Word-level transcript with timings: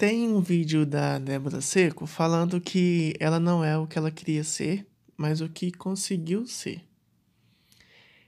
Tem 0.00 0.26
um 0.26 0.40
vídeo 0.40 0.86
da 0.86 1.18
Débora 1.18 1.60
Seco 1.60 2.06
falando 2.06 2.58
que 2.58 3.12
ela 3.20 3.38
não 3.38 3.62
é 3.62 3.76
o 3.76 3.86
que 3.86 3.98
ela 3.98 4.10
queria 4.10 4.42
ser, 4.42 4.86
mas 5.14 5.42
o 5.42 5.48
que 5.50 5.70
conseguiu 5.70 6.46
ser. 6.46 6.82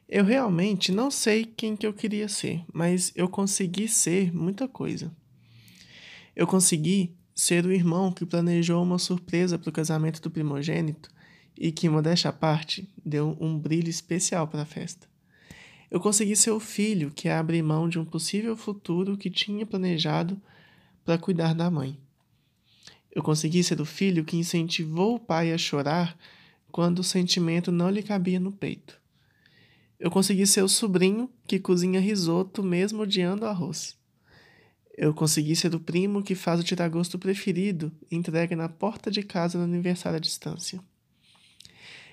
Eu 0.07 0.23
realmente 0.23 0.93
não 0.93 1.11
sei 1.11 1.47
quem 1.47 1.75
que 1.75 1.87
eu 1.87 1.95
queria 1.95 2.29
ser, 2.29 2.63
mas 2.71 3.11
eu 3.17 3.27
consegui 3.27 3.89
ser 3.89 4.31
muita 4.35 4.69
coisa. 4.69 5.11
Eu 6.37 6.47
consegui 6.47 7.17
ser 7.35 7.65
o 7.65 7.73
irmão 7.73 8.13
que 8.13 8.27
planejou 8.27 8.83
uma 8.83 8.99
surpresa 8.99 9.59
para 9.59 9.71
o 9.71 9.73
casamento 9.73 10.21
do 10.21 10.31
primogênito 10.31 11.09
e 11.57 11.73
que, 11.73 11.89
modéstia 11.89 12.29
à 12.29 12.35
parte, 12.35 12.87
deu 13.03 13.35
um 13.41 13.59
brilho 13.59 13.89
especial 13.89 14.47
para 14.47 14.61
a 14.61 14.67
festa. 14.67 15.09
Eu 15.91 16.01
consegui 16.01 16.37
ser 16.37 16.51
o 16.51 16.61
filho 16.61 17.11
que 17.11 17.31
abre 17.31 17.63
mão 17.63 17.89
de 17.89 17.99
um 17.99 18.05
possível 18.05 18.59
futuro 18.59 19.17
que 19.17 19.31
tinha 19.31 19.65
planejado 19.65 20.39
para 21.05 21.19
cuidar 21.19 21.55
da 21.55 21.71
mãe. 21.71 21.99
Eu 23.15 23.23
consegui 23.23 23.63
ser 23.63 23.81
o 23.81 23.85
filho 23.85 24.25
que 24.25 24.37
incentivou 24.37 25.17
o 25.17 25.21
pai 25.21 25.53
a 25.53 25.59
chorar 25.59 26.17
quando 26.71 27.01
o 27.01 27.05
sentimento 27.05 27.71
não 27.71 27.91
lhe 27.91 28.03
cabia 28.03 28.41
no 28.41 28.51
peito. 28.51 28.99
Eu 30.01 30.11
consegui 30.11 30.47
ser 30.47 30.63
o 30.63 30.69
sobrinho 30.69 31.31
que 31.47 31.61
cozinha 31.61 32.01
risoto 32.01 32.63
mesmo 32.63 33.03
odiando 33.03 33.47
arroz. 33.47 33.97
Eu 34.97 35.15
consegui 35.15 35.55
ser 35.55 35.75
o 35.75 35.81
primo 35.81 36.23
que 36.23 36.35
faz 36.35 36.61
o 36.61 36.65
tiragosto 36.65 37.19
preferido 37.19 37.93
entregue 38.11 38.57
na 38.57 38.69
porta 38.69 39.11
de 39.11 39.23
casa 39.23 39.59
no 39.59 39.65
aniversário 39.65 40.17
à 40.17 40.21
distância. 40.21 40.81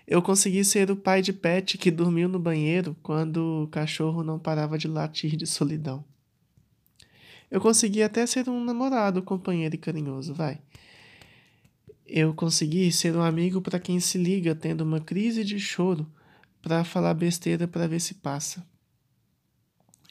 Eu 0.08 0.22
consegui 0.22 0.64
ser 0.64 0.90
o 0.90 0.96
pai 0.96 1.22
de 1.22 1.32
pet 1.32 1.78
que 1.78 1.92
dormiu 1.92 2.28
no 2.28 2.40
banheiro 2.40 2.96
quando 3.04 3.64
o 3.64 3.68
cachorro 3.68 4.24
não 4.24 4.40
parava 4.40 4.78
de 4.78 4.88
latir 4.88 5.36
de 5.36 5.46
solidão. 5.46 6.04
Eu 7.50 7.60
consegui 7.60 8.04
até 8.04 8.26
ser 8.26 8.48
um 8.48 8.64
namorado, 8.64 9.24
companheiro 9.24 9.76
e 9.76 9.78
carinhoso, 9.78 10.34
vai. 10.34 10.62
Eu 12.06 12.34
consegui 12.34 12.92
ser 12.92 13.16
um 13.16 13.22
amigo 13.22 13.62
para 13.62 13.80
quem 13.80 14.00
se 14.00 14.18
liga 14.18 14.56
tendo 14.56 14.82
uma 14.82 15.00
crise 15.00 15.44
de 15.44 15.60
choro 15.60 16.08
para 16.62 16.84
falar 16.84 17.14
besteira 17.14 17.68
para 17.68 17.88
ver 17.88 18.00
se 18.00 18.16
passa. 18.16 18.66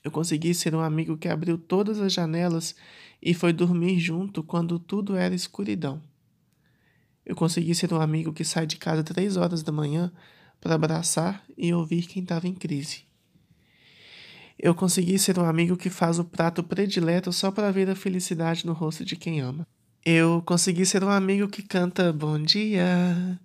Eu 0.03 0.11
consegui 0.11 0.55
ser 0.55 0.75
um 0.75 0.81
amigo 0.81 1.17
que 1.17 1.29
abriu 1.29 1.59
todas 1.59 2.01
as 2.01 2.13
janelas 2.13 2.75
e 3.21 3.35
foi 3.35 3.53
dormir 3.53 3.99
junto 3.99 4.43
quando 4.43 4.79
tudo 4.79 5.17
era 5.17 5.35
escuridão. 5.35 6.03
Eu 7.27 7.37
consegui 7.37 7.75
ser 7.75 7.93
um 7.93 8.01
amigo 8.01 8.33
que 8.33 8.45
sai 8.45 8.67
de 8.67 8.77
casa 8.77 9.05
três 9.05 9.37
horas 9.37 9.63
da 9.63 9.73
manhã 9.73 10.11
para 10.61 10.75
abraçar 10.75 11.45
e 11.57 11.75
ouvir 11.75 12.07
quem 12.07 12.23
estava 12.23 12.49
em 12.49 12.55
crise. 12.55 13.08
Eu 14.61 14.75
consegui 14.75 15.19
ser 15.21 15.39
um 15.39 15.45
amigo 15.45 15.77
que 15.77 15.89
faz 15.89 16.19
o 16.19 16.25
prato 16.25 16.65
predileto 16.65 17.33
só 17.33 17.51
para 17.51 17.71
ver 17.71 17.89
a 17.89 17.95
felicidade 17.95 18.67
no 18.67 18.73
rosto 18.73 19.05
de 19.05 19.15
quem 19.15 19.41
ama. 19.41 19.65
Eu 20.05 20.43
consegui 20.45 20.85
ser 20.85 21.05
um 21.05 21.11
amigo 21.11 21.49
que 21.49 21.63
canta 21.63 22.13
Bom 22.13 22.43
dia, 22.43 23.39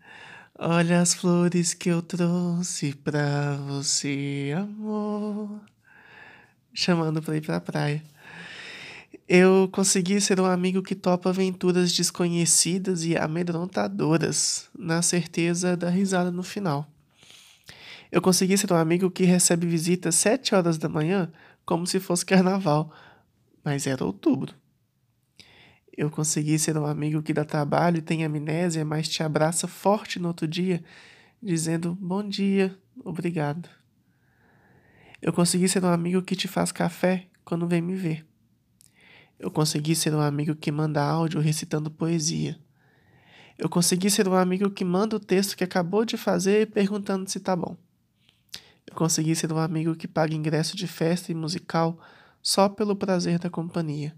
olha 0.57 1.01
as 1.01 1.13
flores 1.13 1.73
que 1.75 1.89
eu 1.89 2.01
trouxe 2.01 2.93
pra 2.93 3.57
você, 3.67 4.55
amor, 4.57 5.61
chamando 6.73 7.21
pra 7.21 7.37
ir 7.37 7.41
pra 7.41 7.61
praia. 7.61 8.03
Eu 9.27 9.69
consegui 9.71 10.19
ser 10.19 10.39
um 10.39 10.45
amigo 10.45 10.81
que 10.81 10.95
topa 10.95 11.29
aventuras 11.29 11.93
desconhecidas 11.93 13.05
e 13.05 13.15
amedrontadoras, 13.15 14.67
na 14.77 15.01
certeza 15.01 15.77
da 15.77 15.89
risada 15.89 16.31
no 16.31 16.43
final. 16.43 16.92
Eu 18.13 18.21
consegui 18.21 18.55
ser 18.59 18.71
um 18.71 18.75
amigo 18.75 19.09
que 19.09 19.23
recebe 19.23 19.65
visita 19.65 20.09
às 20.09 20.15
sete 20.15 20.53
horas 20.53 20.77
da 20.77 20.87
manhã, 20.87 21.33
como 21.65 21.87
se 21.87 21.99
fosse 21.99 22.23
carnaval, 22.23 22.93
mas 23.65 23.87
era 23.87 24.05
outubro. 24.05 24.53
Eu 25.97 26.11
consegui 26.11 26.59
ser 26.59 26.77
um 26.77 26.85
amigo 26.85 27.23
que 27.23 27.33
dá 27.33 27.43
trabalho 27.43 27.97
e 27.97 28.01
tem 28.03 28.23
amnésia, 28.23 28.85
mas 28.85 29.09
te 29.09 29.23
abraça 29.23 29.67
forte 29.67 30.19
no 30.19 30.27
outro 30.27 30.47
dia, 30.47 30.83
dizendo 31.41 31.97
bom 31.99 32.21
dia, 32.21 32.77
obrigado. 33.03 33.67
Eu 35.19 35.33
consegui 35.33 35.67
ser 35.67 35.83
um 35.83 35.89
amigo 35.89 36.21
que 36.21 36.35
te 36.35 36.47
faz 36.47 36.71
café 36.71 37.25
quando 37.43 37.67
vem 37.67 37.81
me 37.81 37.95
ver. 37.95 38.23
Eu 39.39 39.49
consegui 39.49 39.95
ser 39.95 40.13
um 40.13 40.21
amigo 40.21 40.55
que 40.55 40.71
manda 40.71 41.03
áudio 41.03 41.41
recitando 41.41 41.89
poesia. 41.89 42.59
Eu 43.57 43.67
consegui 43.67 44.11
ser 44.11 44.27
um 44.27 44.35
amigo 44.35 44.69
que 44.69 44.85
manda 44.85 45.15
o 45.15 45.19
texto 45.19 45.57
que 45.57 45.63
acabou 45.63 46.05
de 46.05 46.15
fazer 46.15 46.69
perguntando 46.69 47.27
se 47.27 47.39
tá 47.39 47.55
bom. 47.55 47.75
Consegui 48.93 49.35
ser 49.35 49.51
um 49.51 49.57
amigo 49.57 49.95
que 49.95 50.07
paga 50.07 50.35
ingresso 50.35 50.75
de 50.77 50.87
festa 50.87 51.31
e 51.31 51.35
musical 51.35 51.99
só 52.41 52.69
pelo 52.69 52.95
prazer 52.95 53.39
da 53.39 53.49
companhia. 53.49 54.15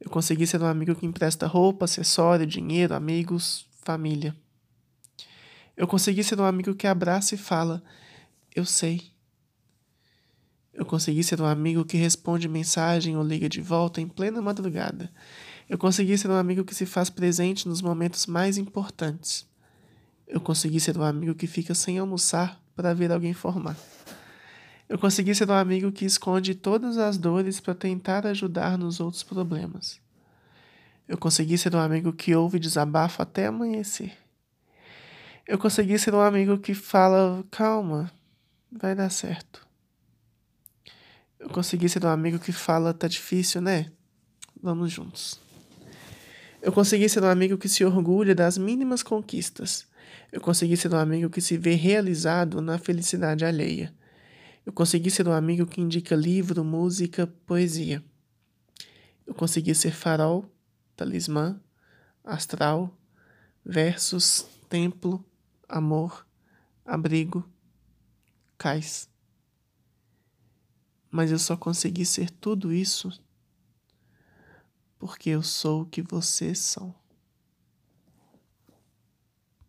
Eu 0.00 0.10
consegui 0.10 0.46
ser 0.46 0.60
um 0.60 0.66
amigo 0.66 0.94
que 0.94 1.06
empresta 1.06 1.46
roupa, 1.46 1.84
acessório, 1.84 2.46
dinheiro, 2.46 2.94
amigos, 2.94 3.66
família. 3.82 4.34
Eu 5.76 5.86
consegui 5.86 6.24
ser 6.24 6.40
um 6.40 6.44
amigo 6.44 6.74
que 6.74 6.86
abraça 6.86 7.34
e 7.34 7.38
fala: 7.38 7.82
Eu 8.54 8.64
sei. 8.64 9.12
Eu 10.72 10.84
consegui 10.84 11.22
ser 11.22 11.40
um 11.40 11.46
amigo 11.46 11.84
que 11.84 11.96
responde 11.96 12.48
mensagem 12.48 13.16
ou 13.16 13.22
liga 13.22 13.48
de 13.48 13.60
volta 13.60 14.00
em 14.00 14.08
plena 14.08 14.42
madrugada. 14.42 15.12
Eu 15.68 15.78
consegui 15.78 16.18
ser 16.18 16.28
um 16.28 16.34
amigo 16.34 16.64
que 16.64 16.74
se 16.74 16.84
faz 16.84 17.08
presente 17.08 17.68
nos 17.68 17.80
momentos 17.80 18.26
mais 18.26 18.58
importantes. 18.58 19.46
Eu 20.26 20.40
consegui 20.40 20.80
ser 20.80 20.98
um 20.98 21.02
amigo 21.02 21.34
que 21.34 21.46
fica 21.46 21.74
sem 21.74 21.98
almoçar 21.98 22.63
para 22.74 22.94
ver 22.94 23.12
alguém 23.12 23.32
formar. 23.32 23.76
Eu 24.88 24.98
consegui 24.98 25.34
ser 25.34 25.48
um 25.48 25.54
amigo 25.54 25.90
que 25.90 26.04
esconde 26.04 26.54
todas 26.54 26.98
as 26.98 27.16
dores 27.16 27.58
para 27.58 27.74
tentar 27.74 28.26
ajudar 28.26 28.76
nos 28.76 29.00
outros 29.00 29.22
problemas. 29.22 30.00
Eu 31.08 31.18
consegui 31.18 31.56
ser 31.58 31.74
um 31.74 31.80
amigo 31.80 32.12
que 32.12 32.34
ouve 32.34 32.58
desabafo 32.58 33.22
até 33.22 33.46
amanhecer. 33.46 34.16
Eu 35.46 35.58
consegui 35.58 35.98
ser 35.98 36.14
um 36.14 36.20
amigo 36.20 36.58
que 36.58 36.74
fala: 36.74 37.44
calma, 37.50 38.10
vai 38.70 38.94
dar 38.94 39.10
certo. 39.10 39.66
Eu 41.38 41.50
consegui 41.50 41.88
ser 41.88 42.04
um 42.04 42.08
amigo 42.08 42.38
que 42.38 42.52
fala, 42.52 42.94
tá 42.94 43.06
difícil, 43.06 43.60
né? 43.60 43.92
Vamos 44.62 44.90
juntos. 44.90 45.38
Eu 46.62 46.72
consegui 46.72 47.06
ser 47.06 47.22
um 47.22 47.28
amigo 47.28 47.58
que 47.58 47.68
se 47.68 47.84
orgulha 47.84 48.34
das 48.34 48.56
mínimas 48.56 49.02
conquistas. 49.02 49.86
Eu 50.32 50.40
consegui 50.40 50.76
ser 50.76 50.92
um 50.92 50.98
amigo 50.98 51.30
que 51.30 51.40
se 51.40 51.56
vê 51.56 51.74
realizado 51.74 52.60
na 52.60 52.78
felicidade 52.78 53.44
alheia. 53.44 53.94
Eu 54.64 54.72
consegui 54.72 55.10
ser 55.10 55.28
um 55.28 55.32
amigo 55.32 55.66
que 55.66 55.80
indica 55.80 56.14
livro, 56.14 56.64
música, 56.64 57.26
poesia. 57.46 58.02
Eu 59.26 59.34
consegui 59.34 59.74
ser 59.74 59.92
farol, 59.92 60.44
talismã, 60.96 61.60
astral, 62.22 62.96
versos, 63.64 64.46
templo, 64.68 65.24
amor, 65.68 66.26
abrigo, 66.84 67.48
cais 68.56 69.08
mas 71.14 71.30
eu 71.30 71.38
só 71.38 71.56
consegui 71.56 72.04
ser 72.04 72.28
tudo 72.28 72.72
isso 72.72 73.08
porque 74.98 75.30
eu 75.30 75.44
sou 75.44 75.82
o 75.82 75.86
que 75.86 76.02
vocês 76.02 76.58
são. 76.58 76.92